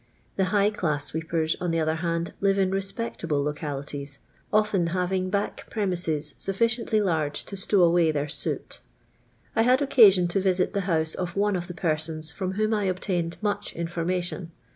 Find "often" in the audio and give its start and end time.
4.51-4.87